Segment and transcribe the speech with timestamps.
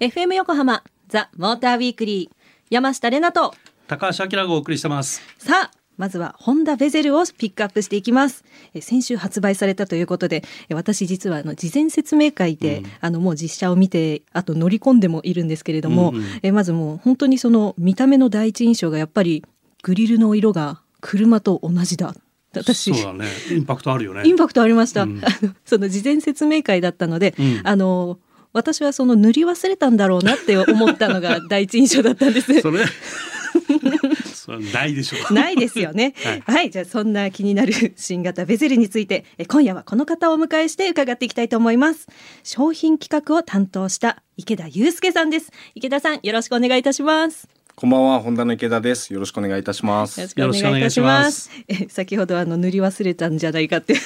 [0.00, 2.36] FM 横浜ザ・モーターウィークリー
[2.70, 3.54] 山下れなと。
[3.86, 5.20] 高橋明がお送りしてます。
[5.36, 8.44] さあまずはホンダベゼルをピックアップしていきます。
[8.72, 19.44] え先週発売されたということでえ私実はあの事前説明会で、うん、あのもう実写を見てあと乗り込んでもいるんですけれども、うんうん、えまずもう本当にその見た目の第一印象がやっぱり
[19.82, 22.14] グリルの色が車と同じだ
[22.60, 25.22] 私そうだねインパクトあるよねインパクトありました、うん、
[25.64, 28.18] その事前説明会だったので、うん、あの
[28.56, 32.60] 私はその塗り忘れたんだろうなって思ったのが 第一印象だったんです。
[32.60, 32.86] それ
[34.24, 35.34] それないでしょう。
[35.34, 36.14] ないですよね。
[36.24, 42.06] はい、はい、じゃあそんな気になる新型ベゼルについて今夜はこの方をお迎えして伺っていきたいと思います。
[42.44, 45.52] 商品企画を担当した池田祐介さんです。
[45.74, 47.55] 池田さんよろしくお願いいたします。
[47.78, 49.12] こんばんは、本田の池田です。
[49.12, 50.18] よろしくお願いいたします。
[50.18, 51.50] よろしくお願いいたします。
[51.68, 53.96] え、先ほどあの塗り忘れたんじゃないかってい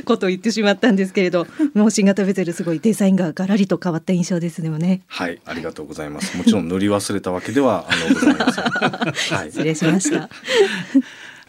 [0.00, 5.02] うことを言ってしまったんですけれど、 もう新型ベゼルすごいデザインがガラリと変わった印象ですよね。
[5.06, 6.36] はい、ありがとうございます。
[6.36, 8.64] もちろん塗り忘れたわけではあのございません。
[9.38, 10.28] はい、失礼しました。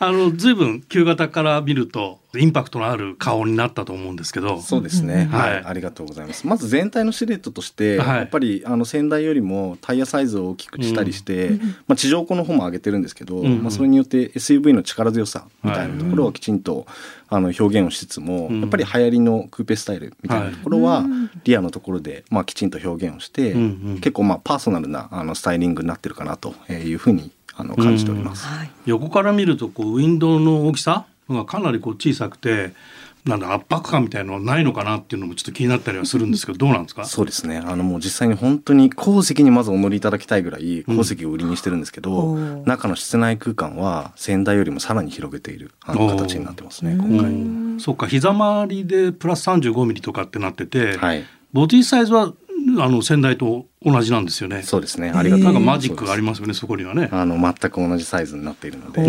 [0.01, 4.59] あの随分旧型から見るとインパクトのある顔になったと思うんですけど。
[4.59, 6.47] そうですね、はい、はい、ありがとうございます。
[6.47, 16.87] まず全体のシルエットとして、はい、やっぱりあの先代よりもタイヤサイズを大きくしたりして、うん、まあ、地上高の方も上げてるんですけど、うん、まあ、それによって SUV の力強さみたいなところをきちんと、
[17.33, 21.05] あの表現をしつつも、やっぱり流行りのクーペスタイルみたいなところは、
[21.45, 23.53] リアのところで、まあ、きちんと表現をして、
[24.01, 32.73] 結構まあパーソナルなあのスタイリングになってるかなというふうにあの感じております、はい、横から見るとこうウィンドウの大きさがかなりこう小さくて
[33.23, 37.05] なんだ圧迫感みたいのはないのかなっていうのもちょっと気になったりはするんですけどどうなんですか？
[37.05, 37.57] そうですね。
[37.57, 47.79] あのもう実際に本当に鉱石にまずお乗りいただきたいぐらい鉱石を売りにしてるんですけど、うん、中の室内空間は先代よりもさらに広げているあの形になってますね今回。
[47.79, 51.23] そうか膝回りでプラス35ミリとかってなってて、はい、
[51.53, 52.33] ボディサイズは
[52.79, 54.63] あの先代と同じなんですよね。
[54.63, 55.11] そうですね。
[55.13, 55.45] ありがとう。
[55.45, 56.53] なんかマジックがありますよね。
[56.53, 57.09] そこにはね。
[57.11, 59.01] あの全く同じサイズになっているので。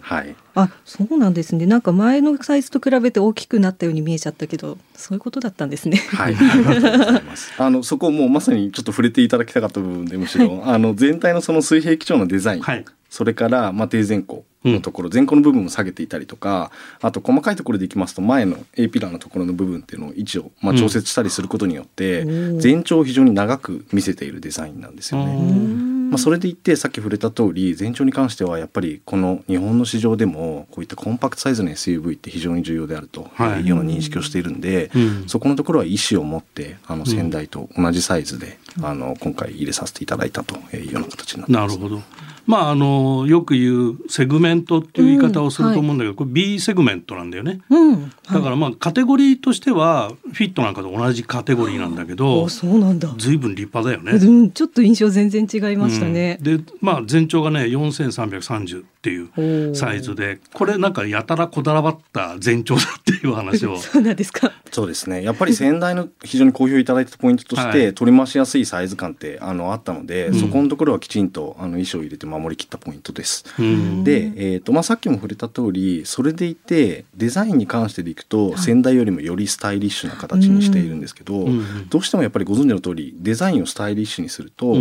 [0.00, 0.34] はい。
[0.54, 1.66] あ、そうなんですね。
[1.66, 5.96] なんか前のサイズと比べて大きくなったように見えちゃったけど、そういうことだったんですね。
[5.96, 6.34] はい。
[6.34, 7.52] ありがとうございます。
[7.58, 12.62] あのそこもうまさにちょっと触れていただきたかった部分でむしろ、あの全体のその水平基調のデザイン。
[12.62, 12.84] はい。
[13.12, 16.70] それから、まあ、低前高のところ、うん、前高の部分を下げていたりとか
[17.02, 25.92] あと細かいところでいきますと前の A ピラーのところの部分っていうのを位置を、まあ、調節したりすることによって、うん、全長を非常に長く見せているデザインなんですよね。
[26.12, 33.62] まあ、それで言ってさっき触れた通り全長に関してはやっぱりこの日本の市場でもこういったコンパクトサイズの SUV って非常に重要であるとい。
[33.64, 41.78] うような認識をしているんで、はいうん、そこのところは意思を持ってあの先代と同じサイズで、うん、あの今回入れさせていただいたというような形になってます。
[41.78, 42.02] なるほど
[42.46, 48.02] まあ、あのよく言うセグメントっていう言い方をすると思うんだけど、うんはい、これ B セグメントなんだよね、うん。
[48.02, 53.14] はい、だからまあカテゴリーとしてはフィットなんかと同じカテゴリーなんだけどそうなんだ。
[53.18, 63.76] 随分立派だよね、うん、ちょっと印象全然違いましたね、でまあ全長がね4330っていうサイズでこれなんかやたらこだわった全長だっていう話を。
[63.78, 64.52] そうなんですか。
[64.70, 65.22] そうですね。
[65.22, 73.44] やっぱり先代の非常に好評いただいたポイントとして、はい、取り回しやすいサイズ感ってあのあったので、うん、そこのところはきちんとあの意志を入れて守りきったポイントです。
[74.04, 81.46] で、えーとまあ、さっきも触れた通りそれでいてデザインに関してでいくと先代よりもよりスタイリッシュな形にしているんですけど、
[81.88, 84.76] どうしてもやっぱりご存知の通りデザインをスタイリッシュにすると、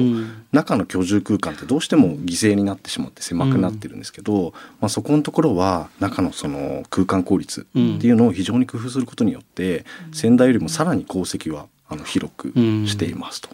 [0.51, 12.53] 中の居住空間ってどうしても犠牲になってしまって狭くなってるんですけど、まあ、そこのところは中のその空間効率っていうのを非常に工夫することによって先代よりもさらに功績はあの広く
[12.88, 13.50] していますと。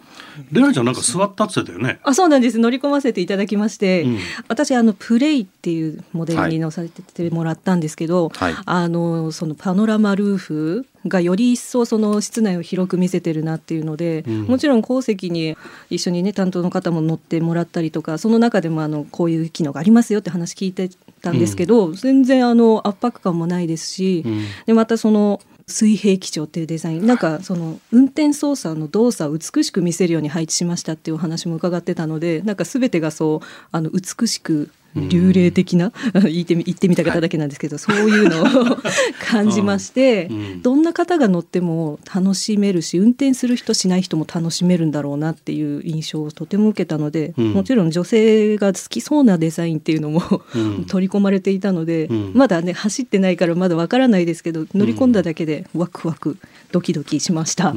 [0.52, 1.98] レナちゃんなんか座ったってたよね。
[2.04, 2.58] あ、そうなんです。
[2.60, 15.56] 乗り込ませていただきまして、うん、私あのプレイっていうモデルに乗せてもらったんですけど、はい、あのそのパノラマルーフがより一層その室内を広く見せてるなっていうので、うん、もちろん鉱石に
[15.90, 20.90] 一緒にね担当の方も乗ってもらったりとかその中でもあのこういう機能がありますよって話聞いて
[21.22, 24.24] たんですけど、うん、全然あの圧迫感もないですし、
[24.66, 35.92] でまたその水平基調っていうデザインなんかその運転操作の動作を美しく見せるように配置しましたっていうお話も伺ってたのでなんか全てがそうあの美しく流霊的な
[36.24, 38.78] 言ってみ言ってみた方だけなんですけど、そういうのを
[39.20, 40.30] 感じまして、
[40.62, 50.22] どんな方が乗っても楽しめるし運転する人しない人も楽しめるんだろうなっていう印象をとても受けたので、もちろん女性が好きそうなデザインっていうのも
[50.88, 56.36] 取り込まれていたので、まだね走ってないからまだわからないですけど乗り込んだだけでワクワク
[56.72, 57.74] ドキドキしました。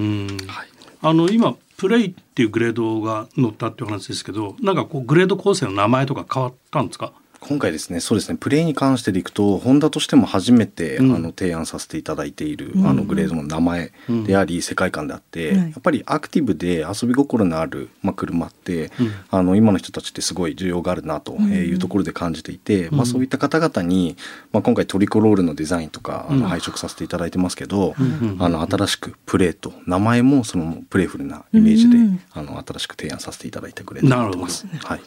[1.03, 7.11] あの今プレイっていうグレードが載ったっていう話ですけどなんかこうグレード構成の名前とか変わったんですか？
[7.41, 13.91] 今回ですねそうですねプレイに関してでいくとホンダとしても初めて、うん、あの提案させていただいている、うん、あのグレードの名前
[14.27, 18.91] であり、うん、世界観であって、やっぱりアクティブで遊び心のある、まあ、車って、
[19.31, 24.15] あの今の人たちってすごい需要があるなというところで感じていて、まあ、そういった方々に、
[24.51, 27.95] まあ、今回トリコロールのデザインとかあの配色させていただいてますけど、
[28.39, 31.97] あの新しくプレイと名前もそのプレイフルなイメージで、
[32.33, 34.67] あの新しく提案させていただいたグレードになってます。
[34.85, 35.01] はい、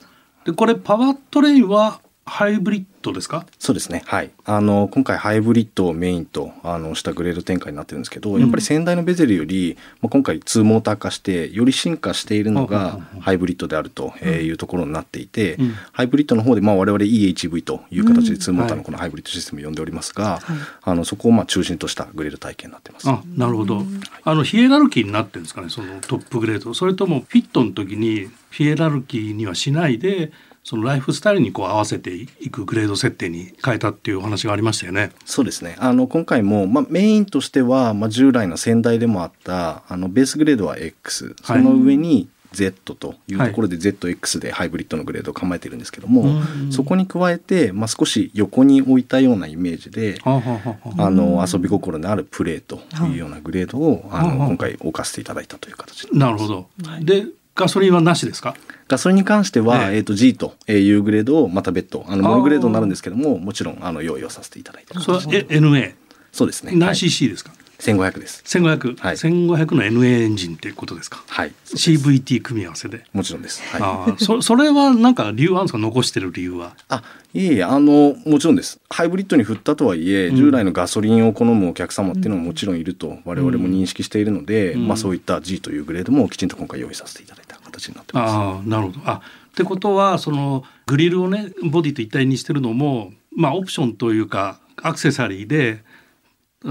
[0.44, 3.46] でこれパワートレインはハイブリッドですか？
[3.58, 4.02] そうですね。
[4.06, 4.30] はい。
[4.46, 23.10] あの今回ハイブリッドをメインとあのしたグレード展開になってるんですけど、うん、やっぱり先代のヴェゼルより、まあ、今回2モーター化してより進化しているのがハイブリッドであるというところになっていて、うん、ハイブリッドの方で、まあ、我々 e:HEV という形で2モーターのこのハイブリッドシステムを呼んでおりますが、うんはい、あのそこをまあ中心としたグレード体験になってます。
[23.10, 23.82] あなるほど、
[24.24, 26.72] あのヒエラルキーになってるんですかねそのトップグレード。
[26.72, 30.32] それともフィットの時にヒエラルキーにはしないで
[30.64, 35.10] そのライフスタイルにこう合わせていくグレード設定に変えたっていうお話がありましたよね。
[35.26, 35.76] そうですね。
[35.78, 56.68] あの今回もまあメインとしてはまあ従来の先代でもあったあのベースグレードは X、その上に Z というところで ZX でハイブリッドのグレードを構えているんですけども、はい、そこに加えて、まあ、少し横に置いたようなイメージで、あの遊び心のあるプレーというようなグレードをあの今回置かせていただいたという形なるほど。
[57.02, 58.54] でガソリンはなしですか？
[58.88, 65.94] ガソリンに関しては、えー、と G というグレードをまた別途あのモノグレードになるんですけどももちろんあの用意をさせていただいてそれは NA
[66.32, 66.72] そうですね。
[66.74, 68.42] 何 cc ですか、はい1500です。
[68.46, 71.22] 1500、はい、1500の NA エンジンっていうことですか？
[71.28, 71.52] はい。
[71.66, 73.04] CVT 組み合わせで。
[73.12, 73.62] もちろんです。
[73.76, 75.78] はい、あそそれはなんか理由あるんですか？
[75.78, 76.74] 残してる理由は。
[76.88, 77.02] あ
[77.34, 78.80] いえいえあのもちろんです。
[78.88, 88.32] ハイブリッドに振ったとはいえ、うん、従来のガソリンを好むお客様っていうのももちろんいると我々も認識しているので、うん、まあそういった G というグレードもきちんと今回用意させていただいた形になってます。
[88.32, 89.00] あなるほど。
[89.04, 89.20] あ
[89.50, 95.84] ってことはそのグリルをねボディと一体にしてるのもまあオプションというかアクセサリーで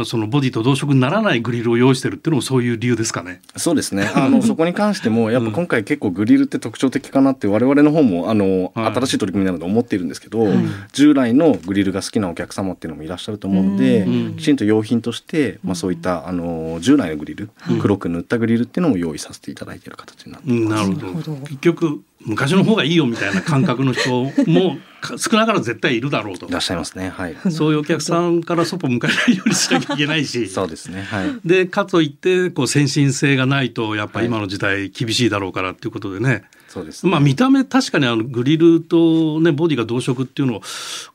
[0.05, 3.41] そのボディと同色にならないグリルを用意してるっていうのもそういう理由ですかね。
[3.55, 4.09] そうですね。
[4.15, 10.57] あの そこに関してもやっぱ今回結構グリルって特徴的かなって我々の方もあの、はい、新しい取り組みなので思っているんですけど、はい、
[10.93, 14.07] 従来のグリルが好きなお客様っていうのもいらっしゃると思うので、
[14.37, 17.49] きちんと用品としてまあそういったあの従来のグリル、
[17.79, 20.89] 黒く塗ったグリルっていうのも用意させていただいている形になってます。
[20.89, 21.35] なるほど。
[21.45, 24.09] 結局昔の方がいいよみたいな感覚の人
[24.49, 24.77] も
[25.17, 26.47] 少なからず絶対いるだろうと。
[26.47, 27.09] いらっしゃいますね。
[27.09, 27.35] はい。
[27.51, 30.47] そういうお客さんからそっぽ向かないようにしなきゃいけないし。
[30.49, 31.03] そうですね。
[31.03, 31.39] はい。
[31.45, 36.43] でかといってこう先進性がないとやっぱり今の時代厳しいだろうからっていうことでね、はい
[36.73, 40.61] そうです、ね、まあ見た目確かにあのグリルとねボディが同色っていうのを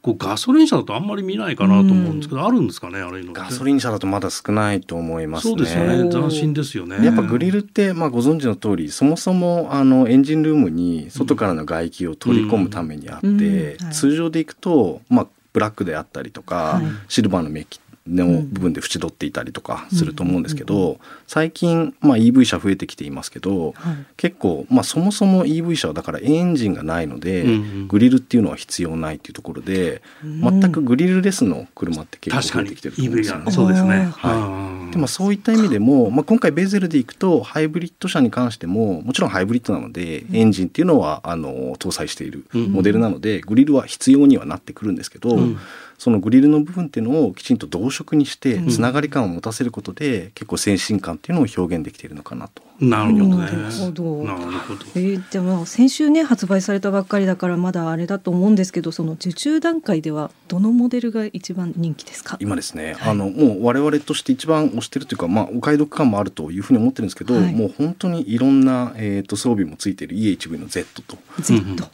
[0.02, 3.32] こうガソリン車だとあんまり見ないかなと思うんですけど、あるんですかねあれの。
[3.32, 5.50] ガソリン車だとまだ少ないと思いますね。
[5.50, 6.10] そうですよね。
[6.10, 7.04] 斬新ですよね。
[7.04, 33.50] やっぱグリルってまあご存知の通りそもそもあのエンジンルームに外からの外気を取り込むためにあって、うんうんはい、通常でいくとまあブラックであったりとか、はい、シルバーのメッキの部分で縁取っていたりとかすると思うんですけど、最近、まあ、EV 車増えてきていますけど、はい、結構、まあ、そもそも EV 車はだからエンジンがないので、うんうん、グリルっていうのは必要ないっていうところで、うん、全くグリルレスの車って結構増えてきてると思うんですよね。
[33.52, 45.58] そうですね、はい、でもそういった意味でも、まあ、今回ベゼルでいくとハイブリッド車に関してももちろんハイブリッドなので、エンジンっていうのはあの搭載しているモデルなので、グリルは必要にはなってくるんですけど、うん
[45.98, 54.24] そのグリルの部分っていうのをきちんと同色にしてつながり感を持たせることで、うん、結構先進感っていうのを表現できているのかなとなるほど、ね、なるほど。
[54.24, 54.86] なるほど。
[54.94, 62.36] えー、でも先週ね発売されたばっかりだからまだあれだと思うんですけど、その受注段階ではどのモデルが一番人気ですか？
[62.40, 71.18] 今ですね、はい、あのもう我々として一番推してるというか、まあお買い得感もあるというふうに思ってるんですけど、はい、もう本当にいろんなえっ、ー、と装備もついている EHV の Z と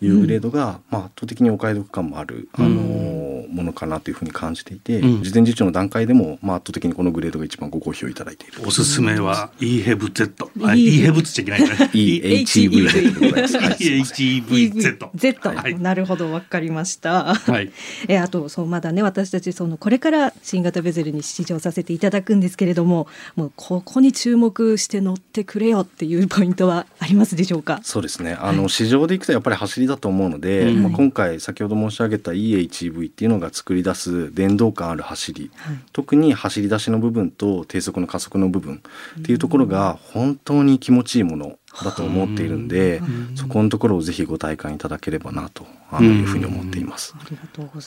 [0.03, 8.63] いうグレードが、まあ圧倒的にお買い得感もある、あのー、ものかなというふうに感じていて、うん、事前受注の段階でもまあ圧倒的にこのグレードが一番ご好評いただいている。
[8.67, 10.51] おすすめは EHV Z。
[10.75, 11.69] いいヘブっちゃいけないね。
[11.93, 13.57] EHEV でございます。
[13.59, 15.09] EHEVZ。
[15.15, 15.49] Z。
[15.49, 17.35] はい、なるほど、わかりました。
[17.35, 17.71] はい。
[18.09, 23.07] え、あと、そう、まだね、私たち、その、これから新型ベゼルに試乗させていただくんですけれども。
[23.37, 27.81] もう、ここに注目して乗ってくれよっていうポイントはありますでしょうか？
[27.83, 28.35] そうですね。
[28.35, 35.51] あの、市場でいくと、やっぱり走りだと思うので、まあ、今回、先ほど申し上げた EHEV っていうのが作り出す電動感ある走り。
[35.93, 38.81] 特に走り出しの部分と低速の加速の部分
[39.19, 43.01] っていうところが、本当に気持ちいいものだと思っているんで、
[43.35, 47.15] そこのところをぜひご体感いただければなとあのいうふうに思っています。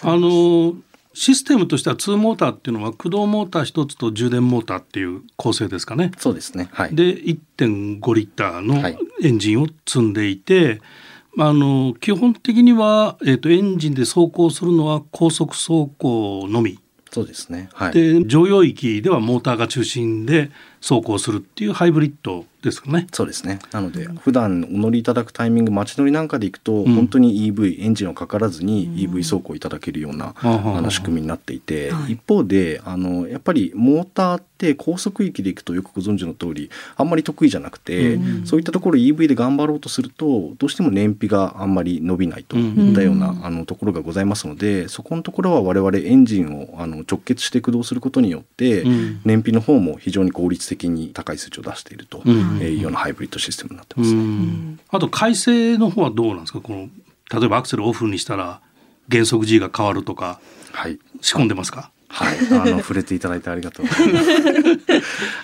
[0.04, 0.74] あの
[1.14, 6.12] システムとしては2モーターっていうのは駆動モーター一つと充電モーターっていう構成ですかね。
[6.18, 6.70] そうですね。
[6.72, 6.96] はい。
[6.96, 8.88] で1.5リッターの
[9.24, 10.82] エンジンを積んでいて、はい
[11.40, 16.80] あの基本的には、えーと、エンジンで走行するのは高速走行のみ
[17.12, 23.08] そうですね、はい、で乗用域ではモーターが中心で走行するっていうハイブリッドですかね。
[23.12, 23.60] そうですね。
[23.72, 48.84] なので普段お乗りいただくタイミング街乗りなんかで行くと、うん、本当に EV エンジンをかからずに EV 走行いただけるような、うん、あの仕組みになっていて、はい、一方であのやっぱりモーターって高速域で行くとよくご存知の通りあんまり得意じゃなくて、うん、そういったところ EV で頑張ろうとするとどうしても燃費があんまり伸びないといったような、あのところがございますのでそこのところは我々エンジンをあの直結して駆動することによって、
[49.24, 54.78] 燃費の方も非常に効率的に高い数値を出しているというようなハイブリッドシステムになってますね。
[54.90, 56.62] あと改正の方はどうなんですか？
[56.62, 56.90] この
[57.32, 58.62] 例えばアクセルオフにしたら
[59.10, 60.40] 減速 G が変わるとか、
[60.72, 61.92] はい、仕込んでますか？
[62.10, 64.30] はい、あの 触れていただいてありがとうございます。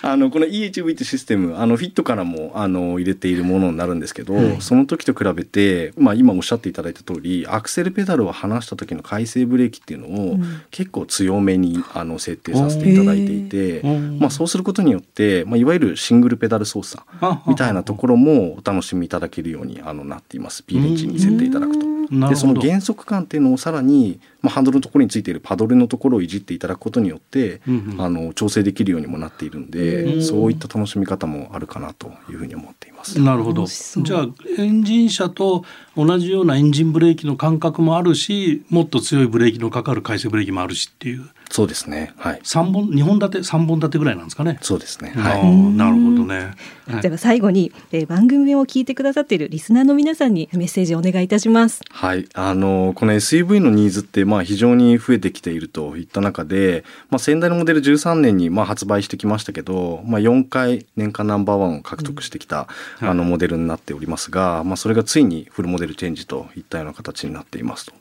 [0.02, 10.38] あのこの EHV ってシステム、あのフィットからもあの入れているものになるんですけど、はい、その時と比べて、まあ今おっしゃっていただいた通り、アクセルペダルを離した時の回生ブレーキっていうのを
[10.70, 13.82] 結構強めにあの設定させていただいていて、
[14.18, 17.02] まあそうすることによって、まあいわゆるシングルペダル操作
[17.46, 20.64] みたいなところもお楽しみいただけるようにあのなっています。
[20.64, 21.94] P レンチに設定いただくと。
[22.10, 33.20] でその減速感っていうのをさらに、まあ、ハンドルのところについているパドルのところをいじっていただくことによって、うんうん、あの調整できるようにもなっているんで、そういった楽しみ方もあるかなというふうに思っています。
[33.20, 33.66] なるほど。
[33.66, 35.64] じゃあエンジン車と
[35.96, 41.24] 同じようなエンジンブレーキの感覚もあるし、もっと強いブレーキのかかる回生ブレーキもあるしっていう。
[41.54, 42.12] そうですね。
[42.16, 42.40] はい。
[42.42, 44.58] 三本二本立て三本立てぐらいなんですかね。
[44.60, 45.10] そうですね。
[45.10, 45.56] はい。
[45.76, 46.50] なるほどね。
[46.90, 51.80] はい、では最後に、えー、番組を聞いてくださっているリスナーの皆さんにメッセージをお願いいたします。
[51.88, 52.28] はい。
[52.34, 62.66] あのこの SUV のニーズってまあ非常に増えてきているといった中で、まあ先代のモデル13年にまあ発売してきましたけど、まあ4回年間ナンバーワンを獲得してきた、
[63.00, 67.92] うん、あのモデルになっておりますが、まあそれがついにフルモデルチェンジといったような形になっていますと。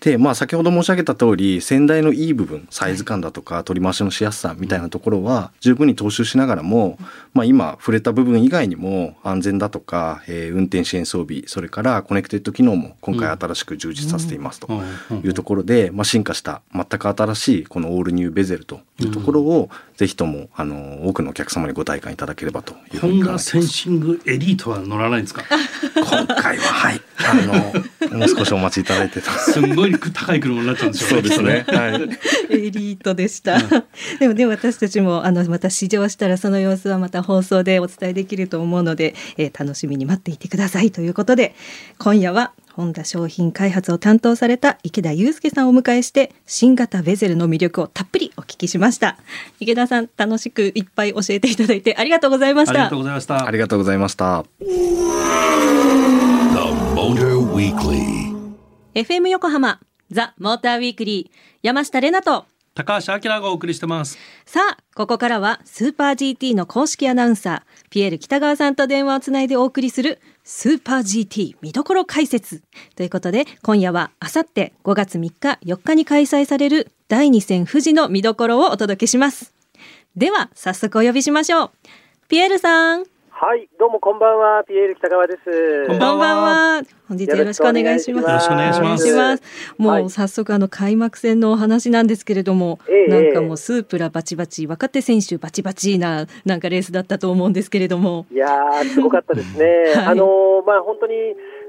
[0.00, 6.98] で、まあ先ほど申し上げた通り、先代のいい部分、サイズ感だとか、取り回しのしやすさみたいなところは十分に踏襲しながらも、
[7.32, 14.68] まあ、今触れた部分以外にも安全だとか、えー、運転支援装備それからコネクテッド機能も今回新しく充実させていますと
[15.22, 23.50] いうところで、まあ、進化した全く新しいこのオールニューヴェゼルというところを、ぜひともあの多くのお客様にご体感いただければというふうに考えます。
[23.50, 25.44] センシングエリートは乗らないんですか？
[25.94, 27.34] 今回ははいあ
[28.10, 31.28] のもう少しお待ちいただいてすんごい高い車になっちゃうんですよね。
[31.28, 31.78] そうですね。
[31.78, 32.02] はい。
[32.50, 33.58] エリートでした。
[34.18, 41.54] でもでも私たちもあのまた試乗したらその様子はまた放送でお伝えできると思うので、えー、楽しみに待っていてくださいということで
[41.98, 49.16] 今夜はホンダ商品開発を担当された池田祐介さんをお迎えして新型ベゼルの魅力をたっぷりお聞きしました。
[49.60, 52.72] 池田さん楽しくいっぱい教えていただいてありがとうございました。
[52.72, 53.46] ありがとうございました。
[53.46, 54.44] ありがとうございました。
[58.94, 59.78] FM 横浜
[60.10, 64.18] ザ・モーターウィークリー山下れなと高橋明がお送りしてます。
[64.46, 72.62] さあここからはスーパー GT の公式アナウンサーピエール北川さんと電話をつないでお送りするスーパー GT 見どころ解説。
[72.96, 79.54] ということで今夜はあさって5月3日4日に開催される第2戦富士の見どころをお届けします。
[80.16, 81.70] では早速お呼びしましょう。
[82.28, 83.13] ピエールさん。
[83.46, 85.86] はい、どうもこんばんは、ピエール北川です。
[85.86, 86.82] こんばんは。
[87.06, 88.26] 本日よろしくお願いします。
[88.26, 89.42] よろしくお願いします。
[89.76, 98.24] もう早速あの開幕戦のお話なんですけれども、はい、なんかもうスープラバチバチ、若手選手バチバチななんかレースだったと思うんですけれども。
[98.32, 98.48] いや
[98.82, 99.92] すごかったですね。
[99.94, 101.14] はい、あのまあ本当に。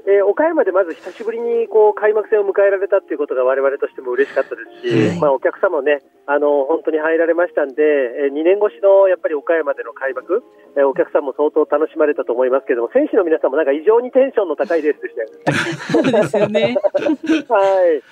[0.06, 5.98] えー、岡山でまず久しぶりにこう開幕戦を迎えられたということが我々としても嬉しかったですし、はい、まあ、お客様もね、
[6.30, 10.46] あの本当に入られましたんで、えー、2年越しのやっぱり岡山での開幕、
[10.78, 15.42] えー、お客さんも相当楽しまれたと思いますけども、選手の皆さんもなんか異常にテンションの高いレースでしたよね。
[15.90, 16.78] そうですよね。
[17.50, 18.02] はい。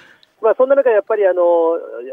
[0.42, 1.46] まあ、そんな中、やっぱりあの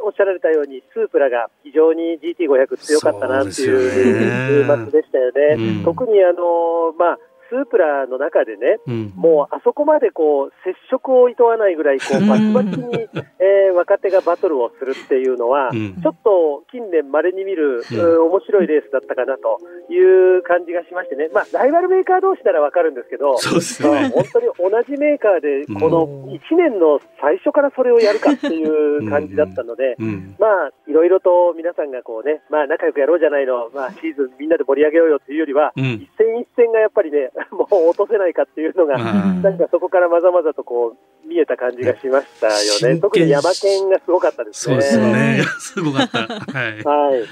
[0.06, 5.80] おっしゃられたように、スープラが非常に GT500 強かったなっていう週末でしたよね。
[5.80, 7.20] うん、特にあの、まあ
[7.52, 12.96] スープラの中でね、うん、もうあそこまでこう接触をいとわないぐらいこうバチバチに、
[13.44, 19.60] えー、若手がバトルをするっていうのは、うん、ちょっと近年まれに見る、うん、面白いレースだったかなと
[19.92, 29.98] いう感じがしましてね、まあ、ライバルメーカー同士ならわかるんですけど、そうですね、まあ、本当に同じメーカーで、この1年の最初からそれをやるかっていう感じだったので、
[30.40, 43.00] まあ、いろいろと皆さんがこうね、まあ、仲良くやろうじゃないの、まあ、シーズンみんなで盛り上げようよっていうよりは、一戦一戦がやっぱりね、 もう落とせないかっていうのが、なんかそこからまざまざとこう見えた感じがしましたよね。
[43.00, 44.76] 特に山県がすごかったですね。
[44.76, 45.42] そうですよね。
[45.60, 46.28] すごかった。
[46.28, 46.84] はい。
[46.84, 47.24] はい。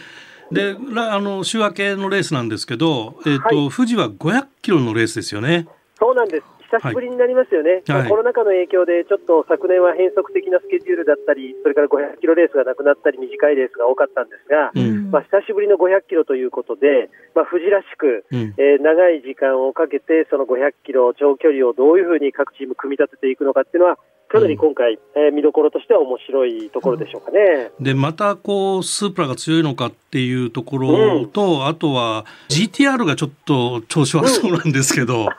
[0.56, 5.68] で、あの週明けのレースなんですけど、えっ、ー、と、はい、富士は500キロのレースですよね。
[6.00, 6.59] そうなんです。
[6.69, 23.97] 久しぶりになりますよね、はい、コロナ禍の影響で、ちょっと昨年は変則的なスケジュールだったり、それから500キロレースがなくなったり、短いレースが多かったんですが、うん、まあ、久しぶりの500キロということで、まあ、富士らしく、うん、えー、長い時間をかけて、その500キロ長距離をどういうふうに各チーム組み立てていくのかっていうのは、
[24.29, 27.71] かなり今回、うん、えー、見どころとしては面白いところでしょうかね。
[27.79, 35.29] でまたこうスープラが強いのかっていうところと、うん、あとは GTR がちょっと調子悪そうなんですけど、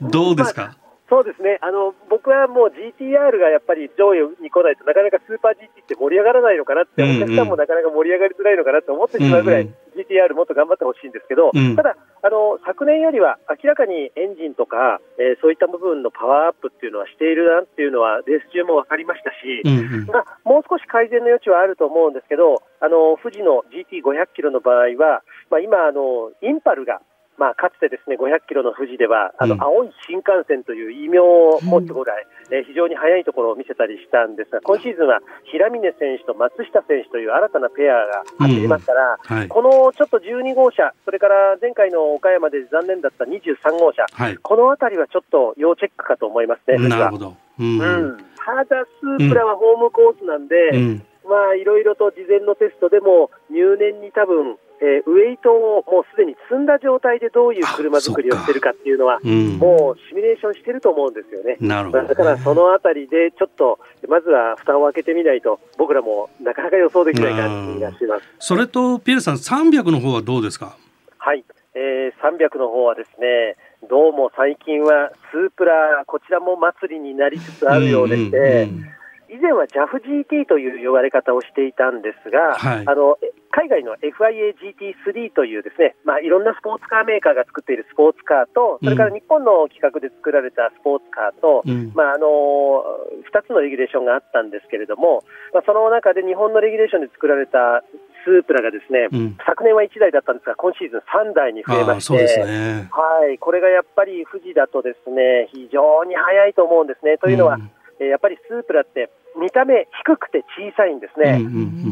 [0.00, 1.58] うん、どうですか、まあそうですね。
[1.62, 11.94] あの僕はもう GTR がやっぱり上位に来ないとなかなかスーパー GT って盛り上がらないのかなって、うんうん、お客さんもなかなか盛り上がりづらいのかなって思ってしまうぐらい、うんうん、GTR もっと頑張ってほしいんですけど、うん、ただ
[12.26, 25.22] あの、昨年よりは明らかにエンジンとか、えー、そういった部分のパワーアップっていうのはしているなっていうのはレース中も分かりましたし、うんうん、まあ、もう少し改善の余地はあると思うんですけど、あの富士の GT500 キロの場合は、
[25.54, 26.98] まあ、今あの、インパルが
[27.38, 39.36] まあ、かつてですね500キロの富士では、あの、青い新幹線という異名を持つぐらい、えー、非常に速いところを見せたりしたんですが、今シーズンは平峰選手と松下選手という新たなペアが走りますから、うん。
[39.36, 47.36] はい、このちょっと12号車、それから前回の岡山で残念だった23号車、はい、このあたりはちょっと要チェックかと思いますね、なるほど。
[47.58, 51.02] うん、うん、ただ、スープラはホームコースなんで、うん。
[51.26, 61.56] まあ、いろいろと事前のテストでも入念に多分、えー、ウエイトをもうすでに積んだ状態でどういう車作りをしているかっていうのは、うん、もうシミュレーションしてると思うんですよね。
[61.60, 63.78] なるほど、ね、だからそのあたりでちょっと、
[64.08, 68.24] まずは蓋を開けてみないと、僕らもなかなか予想できない感じがします。
[68.38, 70.76] それと、ピエールさん、300の方はどうですか？
[71.18, 73.56] はい、えー、300の方はですね、
[73.88, 78.95] どうも最近はスープラ、こちらも祭りになりつつあるようでして、うんうんうん
[79.28, 83.18] 以前は JAFGT という呼ばれ方をしていたんですが、はい、あの
[83.56, 92.84] 海外の FIA-GT3 というですね、まあ、いろんなスポーツカーメーカーが作っているスポーツカーと、それから日本の企画で作られたスポーツカーと、うん、まあ、あの
[93.24, 95.24] 2つのレギュレーションがあったんですけれども、
[95.56, 97.80] まあ、その中で日本のレギュレーションで作られた
[98.28, 107.16] スープラがですね、うん、昨年は1台だったんですが、今シーズン3台に増えまして、ね、はい、これがやっぱり富士だとですね、非常に速いと思うんですね。
[107.16, 111.44] というのは、うんえやっぱりスープラって見た目低くて小さいんですね、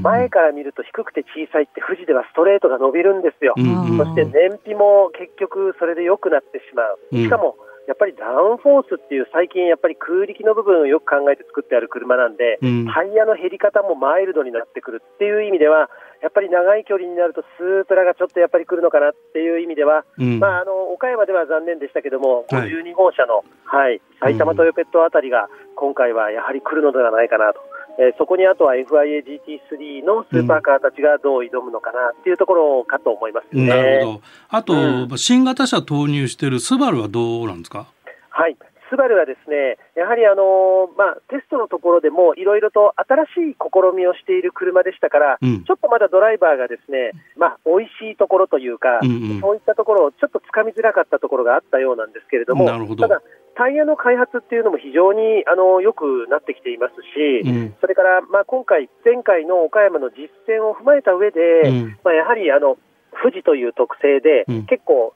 [0.03, 12.57] 前から見ると低くて小さいって富士ではストレートが伸びるんですよ、そして燃費も結局それで良くなってしまう、しかもやっぱりダウンフォースっていう最近やっぱり空力の部分をよく考えて作ってある車なんで、
[12.93, 15.90] タイヤの減り方もマイルドになってくるっていう意味では
[16.25, 27.61] やっぱり長い距離になるとスープラがちょっとやっぱり来るのかなっていう意味では、うん、まあ、あの岡山では残念でしたけども、はい、52号車の、はい、埼玉トヨペットあたりが今回はやはり来るのではないかなと。
[27.97, 34.21] えー、そこにあとは FIA-GT3 のスーパーカーたちがどう挑むのかなっていうところかと思います、ね、なるほど。
[34.49, 34.77] あと、う
[35.15, 37.87] ん、新型車投入しているスバルはどうなんですか？
[38.31, 38.57] はい。
[38.91, 42.95] スバルはですね、やはりあのまあ、テストのところでもいろいろと
[43.35, 53.23] 新しい試みをしている車でしたから、うん、ちょっとまだドライバーがですね、まあ、美味しいところというか、うんうん、そういったところをちょっとつかみづらかったところがあったようなんですけれども、どただ、
[53.57, 62.77] タイヤの開発っていうのも非常にあの良くなってきていますし、うん、それから、まあ、今回、前回の岡山の実践を踏まえた上で、うん、まあ、やはりあの
[63.23, 65.14] 富士という特性で、結構、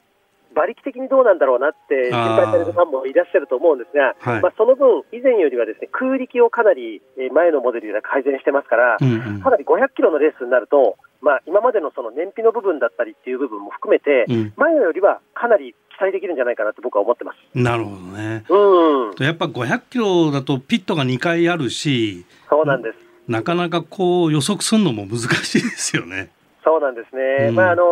[0.52, 17.38] 馬力的にどうなんだろうなって心配されるファンもいらっしゃると思うんですが、はい、まあ、その分、以前よりはですね空力をかなり前のモデルよりは改善してますから、うんうん、かなり500キロのレースになると、まあ、今までのその燃費の部分だったりっていう部分も含めて、うん、前よりはかなり期待できるんじゃないかなと僕は思ってます。
[17.54, 22.98] なるほどね、うん、やっぱ500キロだとピットが2回あるし、そうなんです。
[23.26, 26.30] なかなかこう予測するのも難しいですよね。
[26.64, 27.82] そうなんですね、うん、まあ、あの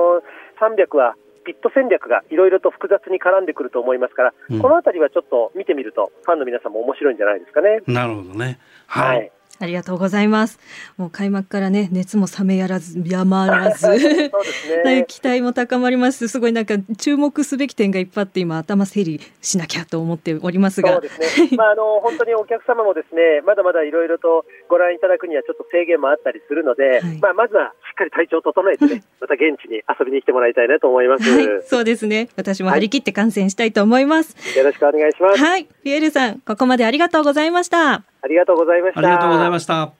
[0.60, 7.80] 300はピット戦略がいろいろと複雑に絡んでくると思いますから、うん、このあたりはちょっと見てみると、ファンの皆さんも面白いんじゃないですかね。
[7.86, 8.58] なるほどね。
[8.86, 10.58] はい、はいありがとうございます。
[10.96, 16.28] もう開幕からね、熱も冷めやらず、やまらず、ね、 期待も高まります。
[16.28, 20.92] すごいなんか注目すべき点がいっぱいあって、今頭整理しなきゃと思っておりますが。
[20.92, 21.48] そうですね。
[21.56, 31.30] まああの本当にお客様もですね、まだまだいろいろとご覧いただくにはちょっと制限もあったりするので、はい、まあまずはしっかり体調を整えてね、また現地に遊びに来てもらいたいなと思います。
[31.30, 32.28] はい、そうですね。
[32.36, 34.36] 私も張り切って観戦したいと思います。
[34.36, 35.42] はい、よろしくお願いします。
[35.42, 37.92] はい、ピエールさん、ここまでありがとうございました。
[37.92, 38.98] ありがとうございました。
[38.98, 39.92] ありがとうございました。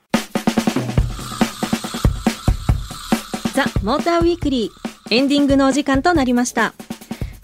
[3.55, 6.75] ザ・モーターウィークリーエンディングのお時間となりました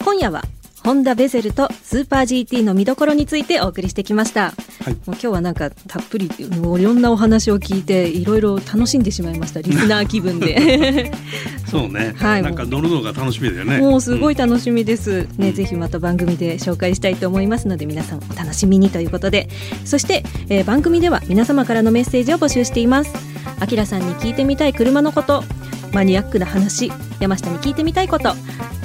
[0.04, 0.42] 今夜は
[0.84, 9.60] ホンダベゼルとスーパー GT の見どころについてお送りしてきましたはい、もう今日はなんかたっぷりもういろんなお話を聞いていろいろ楽しんでしまいました。
[9.60, 11.12] リスナー気分で。
[11.70, 13.78] そうね、 はい、なんか乗るのが楽しみだよね。
[13.78, 19.48] もうすごい楽しみです、うん、ねぜひまた番組で紹介したいと思いますので皆さんお楽しみにということで。
[19.84, 23.12] そして、えー、番組では皆様からのメッセージを募集しています。
[23.60, 25.44] あきらさんに聞いてみたい車のこと。
[25.92, 26.90] マニアックな話
[27.20, 28.34] 山下に聞いてみたいこと。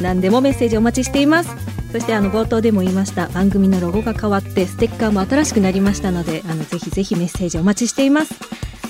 [0.01, 8.33] 何でもメッセージお待ちしていますそしてあの冒頭でも言いました番組のロゴが変わってステッカーも新しくなりましたのであのぜひぜひメッセージお待ちしています。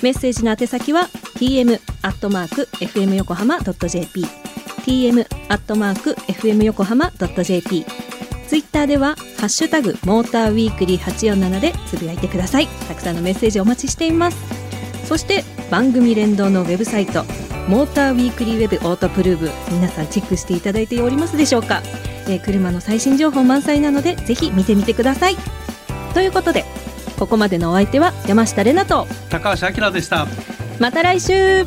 [0.02, 4.24] メッセージの宛先は tm アットマーク fm 横浜 .jp
[4.84, 7.84] tm アットマーク fm 横浜 .jp
[8.46, 12.66] ツイッターではハッシュタグモーターウィークリー847でつぶやいてください。
[12.88, 14.38] たくさんのメッセージお待ちしています。
[15.06, 17.24] そして番組連動のウェブサイト
[17.66, 21.82] モーターウィークリーウェブオートプルーブ皆さんチェックしていただいておりますでしょうか、
[22.28, 25.36] えー、車の最新情報満載なのでぜひ見てみてください。
[26.14, 26.64] ということで
[27.18, 30.26] ここまでのお相手は山下れなと高橋明でした。
[30.78, 31.64] また来週